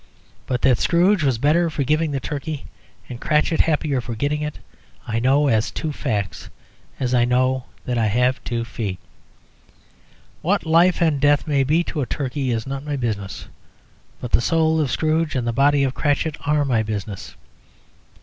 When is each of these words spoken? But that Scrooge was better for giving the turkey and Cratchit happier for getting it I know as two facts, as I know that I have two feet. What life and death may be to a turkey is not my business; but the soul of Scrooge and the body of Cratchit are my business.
But 0.47 0.63
that 0.63 0.79
Scrooge 0.79 1.21
was 1.21 1.37
better 1.37 1.69
for 1.69 1.83
giving 1.83 2.09
the 2.09 2.19
turkey 2.19 2.65
and 3.07 3.21
Cratchit 3.21 3.61
happier 3.61 4.01
for 4.01 4.15
getting 4.15 4.41
it 4.41 4.57
I 5.07 5.19
know 5.19 5.45
as 5.45 5.69
two 5.69 5.91
facts, 5.91 6.49
as 6.99 7.13
I 7.13 7.23
know 7.23 7.65
that 7.85 7.99
I 7.99 8.07
have 8.07 8.43
two 8.43 8.65
feet. 8.65 8.97
What 10.41 10.65
life 10.65 11.03
and 11.03 11.21
death 11.21 11.45
may 11.45 11.63
be 11.63 11.83
to 11.83 12.01
a 12.01 12.07
turkey 12.07 12.49
is 12.49 12.65
not 12.65 12.83
my 12.83 12.95
business; 12.95 13.45
but 14.19 14.31
the 14.31 14.41
soul 14.41 14.79
of 14.81 14.89
Scrooge 14.89 15.35
and 15.35 15.45
the 15.45 15.53
body 15.53 15.83
of 15.83 15.93
Cratchit 15.93 16.35
are 16.47 16.65
my 16.65 16.81
business. 16.81 17.35